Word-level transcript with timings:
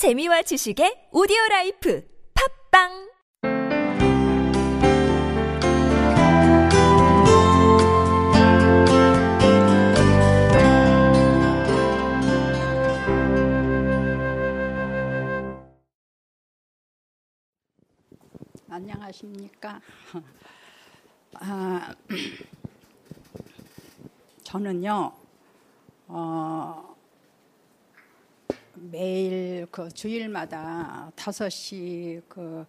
재미와 0.00 0.40
지식의 0.40 1.12
오디오 1.12 1.36
라이프 1.50 2.02
팝빵 2.32 2.88
안녕하십니까. 18.70 19.82
아, 21.40 21.94
저는요, 24.44 25.12
어, 26.08 26.89
매일 28.82 29.66
그 29.70 29.90
주일마다 29.90 31.12
5시 31.14 32.22
그 32.28 32.64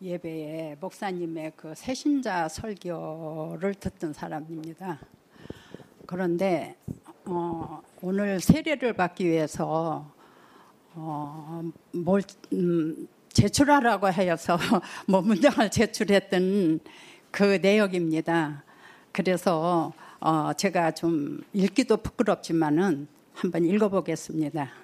예배에 0.00 0.78
목사님의 0.80 1.52
그 1.54 1.74
새신자 1.76 2.48
설교를 2.48 3.74
듣던 3.74 4.14
사람입니다. 4.14 4.98
그런데 6.06 6.76
어, 7.26 7.82
오늘 8.00 8.40
세례를 8.40 8.94
받기 8.94 9.26
위해서 9.26 10.10
어, 10.94 11.62
뭘 11.92 12.22
음, 12.54 13.06
제출하라고 13.28 14.06
하여서 14.06 14.56
뭐 15.06 15.20
문장을 15.20 15.70
제출했던 15.70 16.80
그 17.30 17.58
내역입니다. 17.60 18.64
그래서 19.12 19.92
어, 20.20 20.52
제가 20.54 20.92
좀 20.92 21.42
읽기도 21.52 21.98
부끄럽지만은 21.98 23.08
한번 23.34 23.64
읽어보겠습니다. 23.66 24.83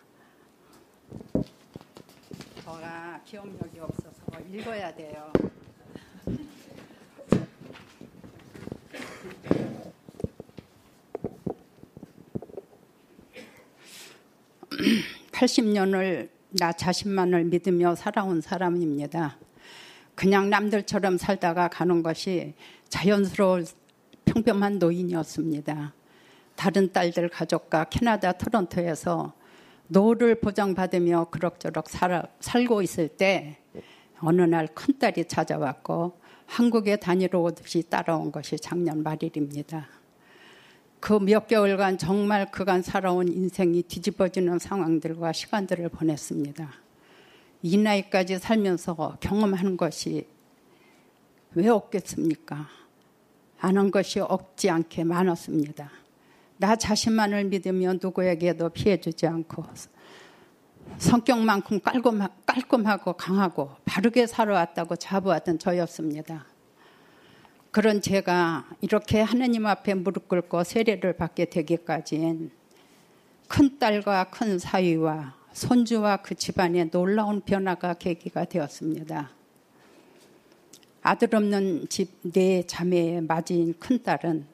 저가 2.65 3.21
기억력이 3.25 3.81
없어서 3.81 4.23
읽어야 4.53 4.95
돼요. 4.95 5.33
(80년을) 15.33 16.29
나 16.53 16.73
자신만을 16.73 17.45
믿으며 17.45 17.95
살아온 17.95 18.41
사람입니다. 18.41 19.39
그냥 20.17 20.51
남들처럼 20.51 21.17
살다가 21.17 21.69
가는 21.69 22.03
것이 22.03 22.55
자연스러운 22.89 23.65
평범한 24.25 24.79
노인이었습니다. 24.79 25.95
다른 26.57 26.93
딸들 26.93 27.29
가족과 27.29 27.85
캐나다 27.85 28.33
토론토에서 28.33 29.33
노후를 29.93 30.37
보장받으며 30.37 31.27
그럭저럭 31.31 31.89
살, 31.89 32.23
살고 32.39 32.83
있을 32.83 33.09
때 33.09 33.59
어느 34.21 34.43
날 34.43 34.69
큰딸이 34.69 35.27
찾아왔고 35.27 36.19
한국에 36.47 36.97
다니러 36.97 37.41
오듯이 37.41 37.83
따라온 37.83 38.31
것이 38.31 38.57
작년 38.57 39.03
말일입니다. 39.03 39.89
그 41.01 41.19
몇 41.19 41.49
개월간 41.49 41.99
정말 41.99 42.51
그간 42.53 42.83
살아온 42.83 43.27
인생이 43.27 43.83
뒤집어지는 43.83 44.61
상황들과 44.61 45.33
시간들을 45.33 45.89
보냈습니다. 45.89 46.73
이 47.63 47.77
나이까지 47.77 48.39
살면서 48.39 49.17
경험하는 49.21 49.77
것이 49.77 50.29
왜 51.55 51.69
없겠습니까? 51.69 52.69
아는 53.59 53.91
것이 53.91 54.21
없지 54.21 54.71
않게 54.71 55.03
많았습니다. 55.05 55.91
나 56.61 56.77
자신만을 56.77 57.45
믿으며 57.45 57.95
누구에게도 57.95 58.69
피해주지 58.69 59.27
않고 59.27 59.65
성격만큼 60.99 61.81
깔끔하고 62.45 63.15
강하고 63.15 63.71
바르게 63.87 64.27
살아왔다고 64.27 64.97
자부하던 64.97 65.59
저였습니다. 65.59 66.45
그런 67.71 68.03
제가 68.03 68.69
이렇게 68.83 69.23
하느님 69.23 69.65
앞에 69.65 69.95
무릎 69.95 70.29
꿇고 70.29 70.65
세례를 70.65 71.15
받게 71.15 71.47
되기까지는 71.47 72.51
큰 73.49 73.79
딸과 73.79 74.25
큰 74.25 74.59
사위와 74.59 75.35
손주와 75.55 76.19
그 76.19 76.35
집안에 76.35 76.91
놀라운 76.91 77.41
변화가 77.41 77.95
계기가 77.95 78.45
되었습니다. 78.45 79.31
아들 81.01 81.35
없는 81.35 81.87
집 81.89 82.21
네 82.23 82.63
자매의 82.67 83.23
맞이인 83.23 83.77
큰 83.79 84.03
딸은 84.03 84.50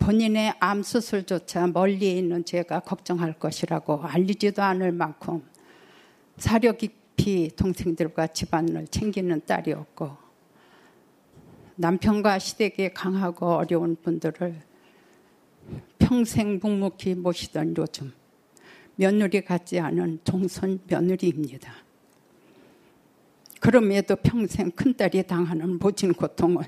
본인의 0.00 0.54
암 0.60 0.82
수술조차 0.82 1.68
멀리 1.68 2.18
있는 2.18 2.44
제가 2.44 2.80
걱정할 2.80 3.34
것이라고 3.34 4.02
알리지도 4.02 4.62
않을 4.62 4.92
만큼 4.92 5.42
사려 6.38 6.72
깊이 6.72 7.50
동생들과 7.54 8.28
집안을 8.28 8.88
챙기는 8.88 9.42
딸이었고 9.46 10.16
남편과 11.76 12.38
시댁에 12.38 12.92
강하고 12.94 13.46
어려운 13.46 13.94
분들을 14.02 14.60
평생 15.98 16.58
묵묵히 16.60 17.14
모시던 17.16 17.74
요즘 17.76 18.12
며느리 18.96 19.42
같지 19.42 19.78
않은 19.78 20.20
종손 20.24 20.80
며느리입니다. 20.88 21.72
그럼에도 23.60 24.16
평생 24.16 24.70
큰딸이 24.70 25.22
당하는 25.24 25.78
모진 25.78 26.14
고통은 26.14 26.64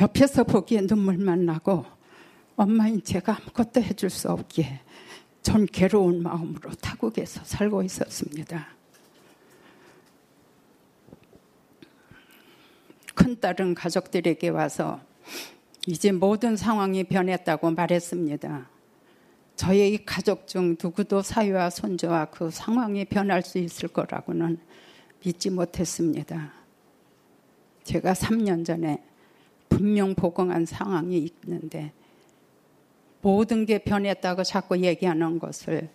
옆에서 0.00 0.44
보기에 0.44 0.82
눈물만 0.82 1.44
나고 1.44 1.99
엄마인 2.60 3.02
제가 3.02 3.38
아무것도 3.38 3.80
해줄 3.80 4.10
수 4.10 4.30
없기에 4.30 4.80
전 5.40 5.64
괴로운 5.64 6.22
마음으로 6.22 6.68
타국에서 6.72 7.42
살고 7.42 7.82
있었습니다. 7.84 8.68
큰딸은 13.14 13.74
가족들에게 13.74 14.50
와서 14.50 15.00
이제 15.86 16.12
모든 16.12 16.54
상황이 16.54 17.02
변했다고 17.04 17.70
말했습니다. 17.70 18.68
저의 19.56 20.04
가족 20.04 20.46
중 20.46 20.76
누구도 20.78 21.22
사위와 21.22 21.70
손주와 21.70 22.26
그 22.26 22.50
상황이 22.50 23.06
변할 23.06 23.40
수 23.40 23.56
있을 23.56 23.88
거라고는 23.88 24.58
믿지 25.24 25.48
못했습니다. 25.48 26.52
제가 27.84 28.12
3년 28.12 28.66
전에 28.66 29.02
분명 29.70 30.14
보고한 30.14 30.66
상황이 30.66 31.26
있는데 31.42 31.94
모든 33.22 33.66
게 33.66 33.78
변했다고 33.78 34.44
자꾸 34.44 34.78
얘기하는 34.78 35.38
것을 35.38 35.88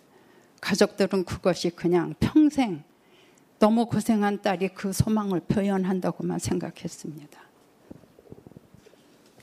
가족들은 0.60 1.24
그것이 1.24 1.70
그냥 1.70 2.14
평생 2.20 2.84
너무 3.58 3.86
고생한 3.86 4.42
딸이 4.42 4.68
그 4.68 4.92
소망을 4.92 5.40
표현한다고만 5.40 6.38
생각했습니다. 6.38 7.40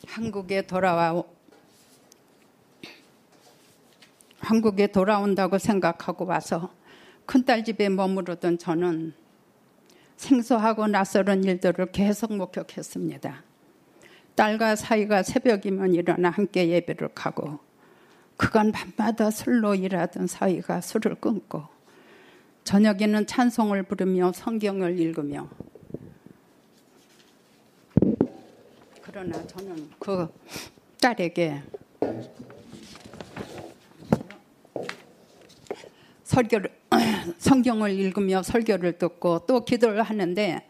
한국에 0.07 0.61
돌아와 0.63 1.23
한국에 4.39 4.87
돌아온다고 4.87 5.57
생각하고 5.57 6.25
와서 6.25 6.69
큰딸 7.25 7.63
집에 7.63 7.89
머무르던 7.89 8.57
저는 8.57 9.13
생소하고 10.17 10.87
낯설은 10.87 11.43
일들을 11.45 11.91
계속 11.91 12.35
목격했습니다. 12.35 13.43
딸과 14.35 14.75
사이가 14.75 15.23
새벽이면 15.23 15.93
일어나 15.93 16.29
함께 16.29 16.67
예배를 16.69 17.09
가고 17.15 17.59
그간 18.37 18.71
밤마다 18.71 19.31
술로 19.31 19.75
일하던 19.75 20.27
사이가 20.27 20.81
술을 20.81 21.15
끊고 21.15 21.63
저녁에는 22.63 23.27
찬송을 23.27 23.83
부르며 23.83 24.31
성경을 24.33 24.99
읽으며 24.99 25.49
그러나 29.01 29.45
저는 29.45 29.89
그 29.99 30.27
딸에게 30.99 31.61
설교를 36.23 36.71
성경을 37.37 37.91
읽으며 37.91 38.41
설교를 38.41 38.97
듣고 38.97 39.45
또 39.45 39.63
기도를 39.63 40.01
하는데 40.01 40.67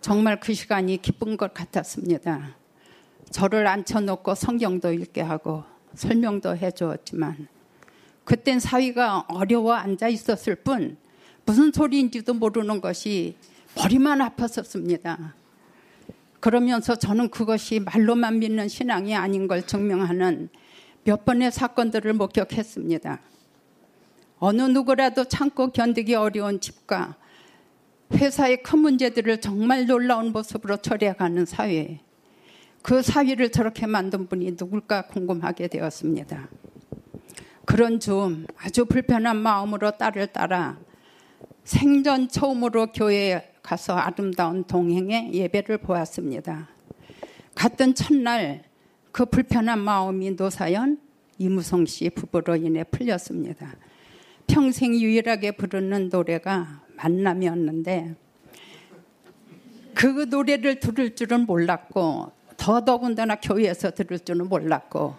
정말 0.00 0.38
그 0.38 0.54
시간이 0.54 1.00
기쁜 1.02 1.36
것 1.36 1.54
같았습니다. 1.54 2.56
저를 3.30 3.66
앉혀놓고 3.66 4.34
성경도 4.34 4.92
읽게 4.92 5.22
하고 5.22 5.64
설명도 5.94 6.56
해 6.56 6.70
주었지만 6.70 7.48
그땐 8.24 8.60
사위가 8.60 9.26
어려워 9.28 9.72
앉아 9.74 10.08
있었을 10.08 10.56
뿐 10.56 10.96
무슨 11.44 11.72
소리인지도 11.72 12.34
모르는 12.34 12.80
것이 12.80 13.36
머리만 13.76 14.18
아팠었습니다. 14.20 15.32
그러면서 16.40 16.94
저는 16.94 17.30
그것이 17.30 17.80
말로만 17.80 18.38
믿는 18.40 18.68
신앙이 18.68 19.14
아닌 19.14 19.46
걸 19.46 19.66
증명하는 19.66 20.48
몇 21.04 21.24
번의 21.24 21.52
사건들을 21.52 22.12
목격했습니다. 22.14 23.20
어느 24.38 24.62
누구라도 24.62 25.24
참고 25.24 25.70
견디기 25.70 26.14
어려운 26.14 26.60
집과 26.60 27.16
회사의 28.12 28.62
큰 28.62 28.80
문제들을 28.80 29.40
정말 29.40 29.86
놀라운 29.86 30.32
모습으로 30.32 30.78
처리해가는 30.78 31.46
사회. 31.46 32.00
그 32.82 33.00
사위를 33.00 33.50
저렇게 33.50 33.86
만든 33.86 34.26
분이 34.26 34.52
누굴까 34.58 35.06
궁금하게 35.06 35.68
되었습니다. 35.68 36.48
그런 37.64 38.00
좀 38.00 38.46
아주 38.58 38.84
불편한 38.84 39.36
마음으로 39.36 39.92
딸을 39.92 40.28
따라 40.28 40.78
생전 41.64 42.28
처음으로 42.28 42.88
교회에 42.92 43.52
가서 43.62 43.94
아름다운 43.94 44.64
동행의 44.64 45.32
예배를 45.32 45.78
보았습니다. 45.78 46.68
갔던 47.54 47.94
첫날 47.94 48.64
그 49.12 49.26
불편한 49.26 49.78
마음이 49.78 50.32
노사연 50.32 50.98
이무성 51.38 51.86
씨 51.86 52.10
부부로 52.10 52.56
인해 52.56 52.82
풀렸습니다. 52.82 53.76
평생 54.48 54.94
유일하게 54.94 55.52
부르는 55.52 56.08
노래가 56.08 56.82
만남이었는데 56.96 58.16
그 59.94 60.06
노래를 60.28 60.80
들을 60.80 61.14
줄은 61.14 61.46
몰랐고 61.46 62.32
더더군다나 62.62 63.34
교회에서 63.40 63.90
들을 63.90 64.20
줄은 64.20 64.48
몰랐고 64.48 65.16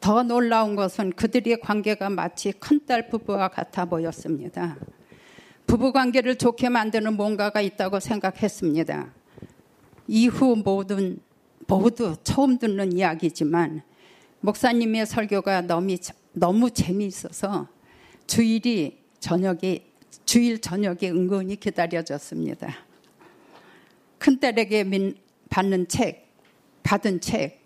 더 0.00 0.22
놀라운 0.22 0.74
것은 0.74 1.12
그들의 1.12 1.60
관계가 1.60 2.08
마치 2.08 2.50
큰딸 2.50 3.10
부부와 3.10 3.48
같아 3.48 3.84
보였습니다. 3.84 4.78
부부 5.66 5.92
관계를 5.92 6.36
좋게 6.36 6.70
만드는 6.70 7.14
뭔가가 7.14 7.60
있다고 7.60 8.00
생각했습니다. 8.00 9.12
이후 10.06 10.56
모든 10.56 11.18
모두 11.66 12.16
처음 12.24 12.58
듣는 12.58 12.96
이야기지만 12.96 13.82
목사님의 14.40 15.04
설교가 15.04 15.60
너무, 15.60 15.94
너무 16.32 16.70
재미있어서 16.70 17.68
주일이 18.26 19.02
저녁에 19.20 19.84
주일 20.24 20.58
저녁에 20.62 21.10
은근히 21.10 21.56
기다려졌습니다. 21.56 22.74
큰딸에게 24.18 24.84
민, 24.84 25.16
받는 25.50 25.88
책, 25.88 26.25
받은 26.86 27.20
책, 27.20 27.60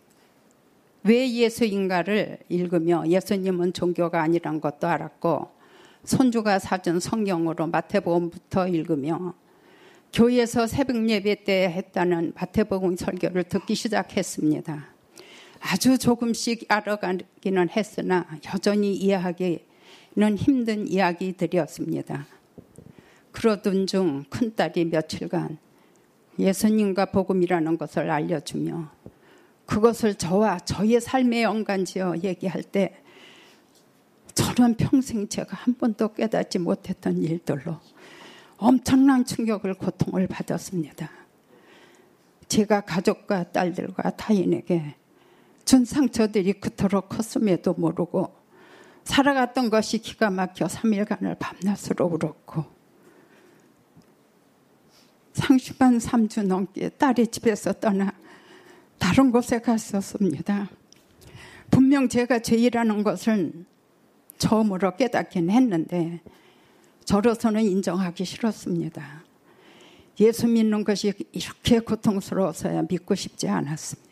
왜 1.05 1.31
예수인가를 1.31 2.39
읽으며 2.49 3.05
예수님은 3.07 3.75
종교가 3.75 4.23
아니란 4.23 4.63
것도 4.63 4.87
알았고 4.87 5.51
손주가 6.05 6.59
사준 6.59 7.01
성경으로 7.01 7.67
마태복음부터 7.67 8.69
읽으며 8.69 9.35
교회에서 10.15 10.67
새벽 10.67 11.07
예배 11.07 11.45
때 11.45 11.71
했다는 11.71 12.33
마태복음 12.35 12.97
설교를 12.97 13.45
듣기 13.45 13.75
시작했습니다. 13.75 14.87
아주 15.61 15.99
조금씩 15.99 16.65
알아가기는 16.69 17.69
했으나 17.69 18.27
여전히 18.47 18.95
이해하기는 18.97 19.59
힘든 20.39 20.89
이야기들이었습니다. 20.89 22.27
그러던 23.33 23.87
중 23.87 24.25
큰딸이 24.31 24.87
며칠간 24.87 25.59
예수님과 26.39 27.07
복음이라는 27.07 27.77
것을 27.77 28.11
알려주며 28.11 29.00
그것을 29.71 30.17
저와 30.17 30.59
저의 30.59 31.01
삶의 31.01 31.45
연관지어 31.45 32.17
얘기할 32.25 32.65
때 32.65 32.93
저는 34.35 34.75
평생 34.75 35.29
제가 35.29 35.57
한 35.57 35.75
번도 35.75 36.13
깨닫지 36.15 36.59
못했던 36.59 37.17
일들로 37.17 37.79
엄청난 38.57 39.25
충격을 39.25 39.75
고통을 39.75 40.27
받았습니다. 40.27 41.09
제가 42.49 42.81
가족과 42.81 43.53
딸들과 43.53 44.11
타인에게 44.17 44.97
준 45.65 45.85
상처들이 45.85 46.55
그토록 46.55 47.09
컸음에도 47.09 47.75
모르고 47.75 48.35
살아갔던 49.05 49.71
것이 49.71 49.99
기가 49.99 50.31
막혀 50.31 50.67
3일간을 50.67 51.39
밤낮으로 51.39 52.07
울었고 52.07 52.65
상심한 55.33 55.99
3주 55.99 56.45
넘게 56.45 56.89
딸이 56.89 57.29
집에서 57.29 57.73
떠나 57.75 58.13
다른 59.01 59.33
곳에 59.33 59.59
갔었습니다. 59.59 60.71
분명 61.71 62.09
제가 62.09 62.39
죄이라는 62.39 63.03
것은 63.03 63.67
처음으로 64.39 64.95
깨닫긴 64.97 65.51
했는데 65.51 66.21
저로서는 67.05 67.65
인정하기 67.65 68.25
싫었습니다. 68.25 69.25
예수 70.21 70.47
믿는 70.47 70.85
것이 70.85 71.13
이렇게 71.33 71.81
고통스러워서야 71.81 72.83
믿고 72.89 73.15
싶지 73.15 73.49
않았습니다. 73.49 74.11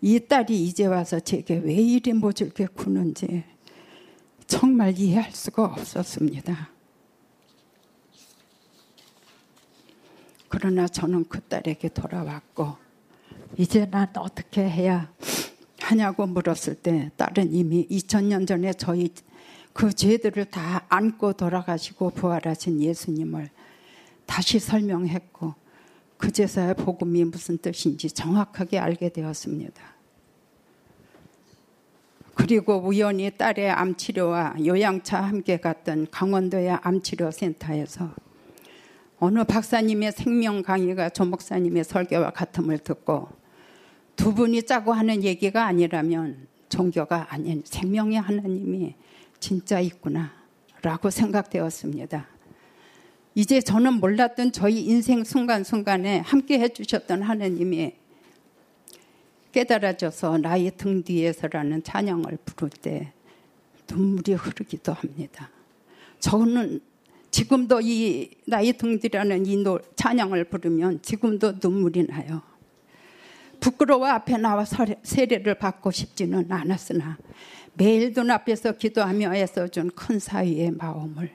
이 0.00 0.20
딸이 0.20 0.64
이제 0.64 0.86
와서 0.86 1.18
제게 1.18 1.56
왜 1.56 1.74
이리 1.74 2.12
모질게 2.12 2.68
구는지 2.68 3.44
정말 4.46 4.96
이해할 4.96 5.32
수가 5.32 5.64
없었습니다. 5.64 6.70
그러나 10.48 10.86
저는 10.86 11.24
그 11.28 11.40
딸에게 11.40 11.88
돌아왔고 11.88 12.83
이제 13.56 13.86
난 13.90 14.08
어떻게 14.16 14.68
해야 14.68 15.12
하냐고 15.80 16.26
물었을 16.26 16.74
때 16.76 17.10
딸은 17.16 17.52
이미 17.52 17.86
2000년 17.88 18.46
전에 18.46 18.72
저희 18.72 19.10
그 19.72 19.92
죄들을 19.92 20.46
다 20.46 20.84
안고 20.88 21.34
돌아가시고 21.34 22.10
부활하신 22.10 22.80
예수님을 22.80 23.50
다시 24.26 24.58
설명했고 24.58 25.54
그제서야 26.16 26.74
복음이 26.74 27.24
무슨 27.24 27.58
뜻인지 27.58 28.10
정확하게 28.10 28.78
알게 28.78 29.10
되었습니다. 29.10 29.82
그리고 32.34 32.76
우연히 32.78 33.30
딸의 33.30 33.70
암치료와 33.70 34.56
요양차 34.64 35.20
함께 35.20 35.58
갔던 35.58 36.08
강원도의 36.10 36.70
암치료센터에서 36.82 38.14
어느 39.20 39.44
박사님의 39.44 40.12
생명 40.12 40.62
강의가 40.62 41.08
조 41.08 41.24
목사님의 41.24 41.84
설교와 41.84 42.30
같음을 42.30 42.78
듣고 42.78 43.28
두 44.16 44.34
분이 44.34 44.62
짜고 44.62 44.92
하는 44.92 45.22
얘기가 45.22 45.66
아니라면 45.66 46.46
종교가 46.68 47.26
아닌 47.30 47.62
생명의 47.64 48.20
하나님이 48.20 48.94
진짜 49.40 49.80
있구나 49.80 50.32
라고 50.82 51.10
생각되었습니다. 51.10 52.28
이제 53.34 53.60
저는 53.60 53.94
몰랐던 53.94 54.52
저희 54.52 54.84
인생 54.84 55.24
순간순간에 55.24 56.18
함께 56.18 56.60
해주셨던 56.60 57.22
하나님이 57.22 57.94
깨달아져서 59.52 60.38
나의 60.38 60.72
등 60.76 61.02
뒤에서라는 61.02 61.82
찬양을 61.82 62.38
부를 62.44 62.70
때 62.70 63.12
눈물이 63.90 64.34
흐르기도 64.34 64.92
합니다. 64.92 65.50
저는 66.20 66.80
지금도 67.30 67.80
이 67.82 68.30
나의 68.46 68.74
등 68.74 68.98
뒤라는 68.98 69.46
이 69.46 69.64
찬양을 69.96 70.44
부르면 70.44 71.02
지금도 71.02 71.54
눈물이 71.62 72.06
나요. 72.06 72.42
부끄러워 73.64 74.06
앞에 74.06 74.36
나와 74.36 74.66
세례를 75.02 75.54
받고 75.54 75.90
싶지는 75.90 76.52
않았으나 76.52 77.16
매일 77.72 78.12
눈앞에서 78.12 78.72
기도하며 78.72 79.34
애써준 79.34 79.90
큰 79.92 80.18
사위의 80.18 80.72
마음을 80.72 81.30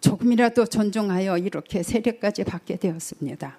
조금이라도 0.00 0.64
존중하여 0.64 1.36
이렇게 1.36 1.82
세례까지 1.82 2.44
받게 2.44 2.76
되었습니다. 2.76 3.58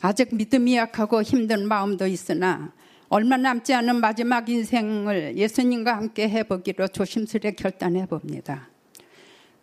아직 0.00 0.32
믿음이 0.32 0.76
약하고 0.76 1.22
힘든 1.22 1.66
마음도 1.66 2.06
있으나 2.06 2.72
얼마 3.08 3.36
남지 3.36 3.74
않은 3.74 3.96
마지막 3.96 4.48
인생을 4.48 5.36
예수님과 5.36 5.96
함께 5.96 6.28
해보기로 6.28 6.86
조심스레 6.86 7.50
결단해 7.52 8.06
봅니다. 8.06 8.68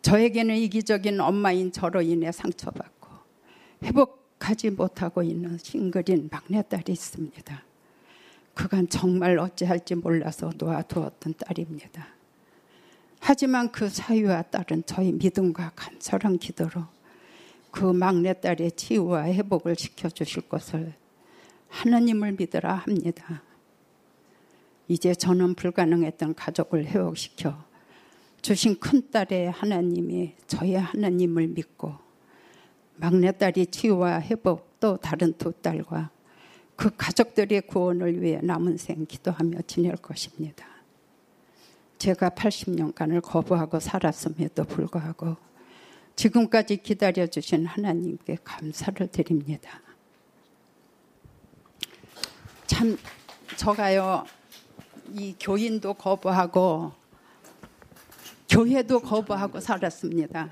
저에게는 0.02 0.58
이기적인 0.58 1.22
엄마인 1.22 1.72
저로 1.72 2.02
인해 2.02 2.34
상처받고 2.34 3.08
회복 3.84 4.27
가지 4.40 4.70
못하고 4.70 5.24
있는 5.24 5.58
싱글인 5.58 6.30
막내딸이 6.32 6.92
있습니다. 6.92 7.64
그간 8.54 8.90
정말 8.90 9.38
어찌할지 9.38 9.96
몰라서 9.96 10.52
놓아두었던 10.58 11.36
딸입니다. 11.38 12.08
하지만 13.20 13.72
그 13.72 13.90
사위와 13.90 14.44
딸은 14.44 14.84
저희 14.86 15.12
믿음과 15.12 15.74
간절한 15.76 16.40
기도로 16.40 16.86
그 17.72 17.86
막내딸의 17.86 18.72
치유와 18.76 19.26
회복을 19.26 19.76
시켜주실 19.76 20.50
것을 20.50 20.94
하나님을 21.70 22.34
믿으라 22.34 22.74
합니다. 22.76 23.44
이제 24.88 25.14
저는 25.14 25.56
불가능했던 25.56 26.36
가족을 26.36 26.86
회복시켜 26.86 27.66
주신 28.42 28.80
큰딸의 28.80 29.52
하나님이 29.52 30.36
저의 30.48 30.76
하나님을 30.80 31.48
믿고 31.48 32.07
막내딸이 32.98 33.68
치유와 33.68 34.22
회복 34.22 34.80
또 34.80 34.98
다른 34.98 35.34
두 35.38 35.52
딸과 35.52 36.12
그 36.76 36.96
가족들의 36.96 37.62
구원을 37.62 38.22
위해 38.22 38.40
남은 38.44 38.78
생 38.78 39.06
기도하며 39.06 39.62
지낼 39.66 39.96
것입니다. 39.96 40.68
제가 41.98 42.30
80년간을 42.30 43.22
거부하고 43.22 43.80
살았음에도 43.80 44.66
불구하고 44.66 45.36
지금까지 46.16 46.78
기다려주신 46.78 47.66
하나님께 47.66 48.38
감사를 48.44 49.08
드립니다. 49.08 49.82
참, 52.66 52.98
저가요, 53.56 54.26
이 55.14 55.36
교인도 55.40 55.94
거부하고, 55.94 56.92
교회도 58.50 59.00
거부하고 59.02 59.60
살았습니다. 59.60 60.50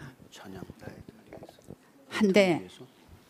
한데 2.16 2.66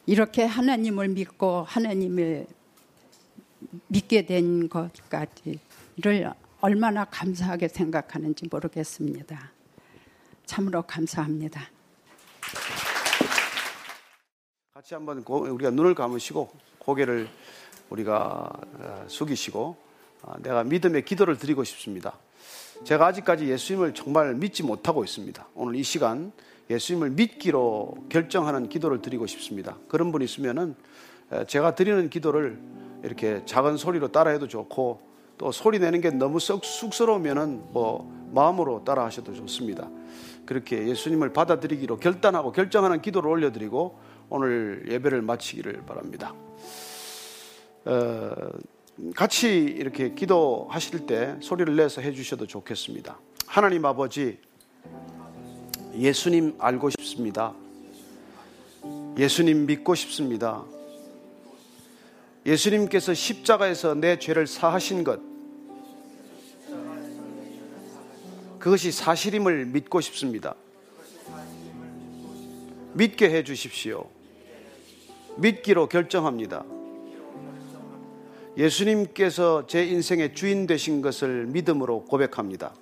이렇게 0.06 0.46
하나님을 0.46 1.08
믿고 1.10 1.63
하나님을 1.63 2.46
믿게 3.88 4.25
된 4.27 4.70
것까지를 4.70 6.32
얼마나 6.62 7.06
감사하게 7.06 7.68
생각하는지 7.68 8.48
모르겠습니다. 8.50 9.51
참으로 10.46 10.84
감사합니다. 10.84 11.70
같이 14.74 14.94
한번 14.94 15.24
고, 15.24 15.39
우리가 15.39 15.72
눈을 15.72 15.96
감으시고 15.96 16.51
고개를 16.77 17.27
우리가 17.89 18.51
어, 18.80 19.06
숙이시고 19.08 19.77
어, 20.22 20.34
내가 20.44 20.63
믿음의 20.63 21.06
기도를 21.06 21.38
드리고 21.38 21.63
싶습니다. 21.63 22.18
제가 22.84 23.08
아직까지 23.08 23.48
예수님을 23.48 23.94
정말 23.96 24.36
믿지 24.36 24.62
못하고 24.62 25.04
있습니다. 25.04 25.48
오늘 25.56 25.75
이 25.75 25.84
시간 25.84 26.32
예수님을 26.70 27.12
믿기로 27.12 27.96
결정하는 28.10 28.70
기도를 28.70 29.02
드리고 29.02 29.28
싶습니다. 29.28 29.78
그런 29.88 30.12
분 30.12 30.22
있으면은 30.22 30.76
제가 31.48 31.76
드리는 31.76 32.10
기도를 32.10 32.60
이렇게 33.04 33.44
작은 33.46 33.78
소리로 33.78 34.12
따라해도 34.12 34.48
좋고 34.48 35.02
또 35.38 35.52
소리 35.52 35.80
내는 35.80 36.02
게 36.02 36.10
너무 36.12 36.40
썩 36.40 36.64
쑥스러우면은 36.64 37.72
뭐 37.72 38.12
마음으로 38.34 38.84
따라 38.84 39.06
하셔도 39.06 39.34
좋습니다. 39.34 39.90
그렇게 40.46 40.88
예수님을 40.88 41.34
받아들이기로 41.34 41.98
결단하고 41.98 42.52
결정하는 42.52 43.02
기도를 43.02 43.30
올려드리고 43.30 44.00
오늘 44.30 44.86
예배를 44.90 45.22
마치기를 45.22 45.84
바랍니다. 45.86 46.34
어, 47.86 48.32
같이 49.16 49.64
이렇게 49.64 50.14
기도하실 50.14 51.06
때 51.06 51.36
소리를 51.42 51.76
내서 51.76 52.02
해주셔도 52.02 52.48
좋겠습니다. 52.48 53.20
하나님 53.46 53.86
아버지, 53.86 54.40
예수님 55.98 56.56
알고 56.60 56.90
싶습니다. 56.90 57.54
예수님 59.18 59.66
믿고 59.66 59.96
싶습니다. 59.96 60.64
예수님께서 62.46 63.14
십자가에서 63.14 63.96
내 63.96 64.20
죄를 64.20 64.46
사하신 64.46 65.04
것, 65.04 65.20
그것이 68.60 68.92
사실임을 68.92 69.66
믿고 69.68 70.02
싶습니다. 70.02 70.56
믿게 72.94 73.30
해 73.30 73.44
주십시오. 73.44 74.10
믿기로 75.38 75.88
결정합니다. 75.88 76.66
예수님께서 78.58 79.68
제 79.68 79.86
인생의 79.86 80.34
주인 80.34 80.66
되신 80.66 81.02
것을 81.02 81.46
믿음으로 81.48 82.06
고백합니다. 82.06 82.74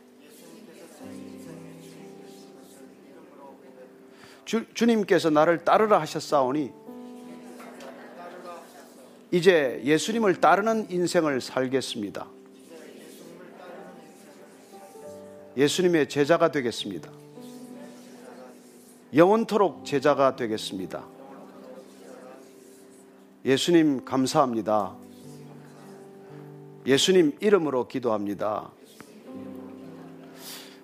주, 4.54 4.72
주님께서 4.76 5.32
나를 5.32 5.66
따르라 5.66 6.00
하셨사오니 6.02 6.72
이제 9.32 9.82
예수님을 9.84 10.40
따르는 10.40 10.92
인생을 10.92 11.42
살겠습니다. 11.42 12.28
예수님의 15.58 16.08
제자가 16.08 16.52
되겠습니다. 16.52 17.10
영원토록 19.16 19.86
제자가 19.86 20.36
되겠습니다. 20.36 21.04
예수님 23.46 24.06
감사합니다. 24.06 24.94
예수님 26.86 27.38
이름으로 27.40 27.88
기도합니다. 27.88 28.70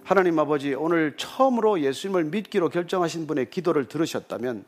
하나님 0.09 0.39
아버지, 0.39 0.73
오늘 0.73 1.15
처음으로 1.17 1.81
예수님을 1.81 2.23
믿기로 2.23 2.69
결정하신 2.69 3.27
분의 3.27 3.51
기도를 3.51 3.87
들으셨다면 3.87 4.65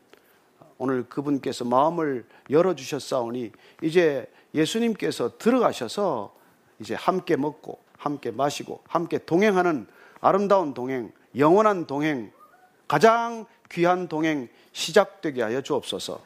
오늘 0.78 1.02
그분께서 1.08 1.64
마음을 1.64 2.24
열어주셨사오니 2.48 3.50
이제 3.82 4.30
예수님께서 4.54 5.38
들어가셔서 5.38 6.32
이제 6.78 6.94
함께 6.94 7.34
먹고 7.34 7.80
함께 7.98 8.30
마시고 8.30 8.84
함께 8.86 9.18
동행하는 9.18 9.88
아름다운 10.20 10.74
동행, 10.74 11.10
영원한 11.36 11.88
동행, 11.88 12.30
가장 12.86 13.44
귀한 13.68 14.06
동행 14.06 14.48
시작되게 14.70 15.42
하여 15.42 15.60
주옵소서. 15.60 16.22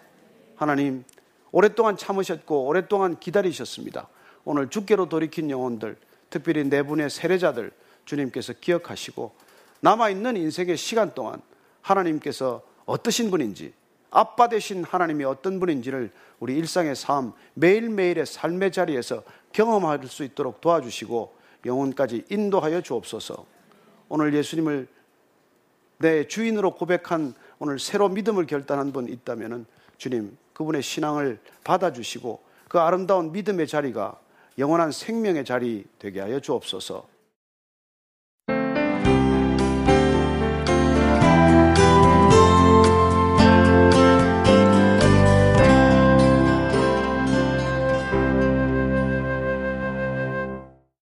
하나님, 0.57 1.05
오랫동안 1.53 1.97
참으셨고 1.97 2.67
오랫동안 2.67 3.19
기다리셨습니다. 3.19 4.09
오늘 4.45 4.69
주께로 4.69 5.09
돌이킨 5.09 5.49
영혼들, 5.49 5.97
특별히 6.29 6.69
네 6.69 6.83
분의 6.83 7.09
세례자들 7.09 7.73
주님께서 8.07 8.55
기억하시고 8.55 9.33
남아있는 9.81 10.37
인생의 10.39 10.77
시간 10.79 11.13
동안 11.15 11.43
하나님께서 11.83 12.63
어떠신 12.87 13.31
분인지 13.31 13.75
아빠 14.11 14.49
되신 14.49 14.85
하나님이 14.85 15.25
어떤 15.25 15.61
분인지를 15.61 16.11
우리 16.41 16.57
일상의 16.57 16.97
삶, 16.97 17.33
매일매일의 17.55 18.25
삶의 18.25 18.73
자리에서 18.73 19.23
경험할 19.53 20.07
수 20.07 20.25
있도록 20.25 20.61
도와주시고 20.61 21.37
영혼까지 21.67 22.25
인도하여 22.31 22.81
주옵소서. 22.81 23.45
오늘 24.09 24.33
예수님을 24.35 24.89
내 25.99 26.27
주인으로 26.29 26.75
고백한 26.75 27.35
오늘 27.59 27.79
새로 27.79 28.09
믿음을 28.09 28.47
결단한 28.47 28.93
분 28.93 29.09
있다면 29.09 29.67
주님 29.99 30.37
그분의 30.53 30.83
신앙을 30.83 31.39
받아주시고 31.65 32.41
그 32.69 32.79
아름다운 32.79 33.33
믿음의 33.33 33.67
자리가 33.67 34.19
영원한 34.59 34.93
생명의 34.93 35.45
자리 35.45 35.85
되게 35.99 36.21
하여 36.21 36.41
주옵소서. 36.41 37.16